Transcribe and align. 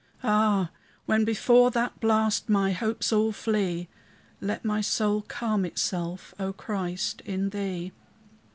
Ah! 0.23 0.71
when 1.05 1.23
before 1.25 1.69
that 1.69 1.99
blast 1.99 2.49
my 2.49 2.71
hopes 2.71 3.13
all 3.13 3.31
flee, 3.31 3.87
Let 4.39 4.65
my 4.65 4.81
soul 4.81 5.21
calm 5.27 5.63
itself, 5.63 6.33
O 6.39 6.53
Christ, 6.53 7.21
in 7.23 7.51
thee! 7.51 7.91